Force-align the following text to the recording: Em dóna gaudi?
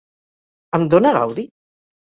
Em 0.79 0.89
dóna 0.95 1.15
gaudi? 1.21 1.49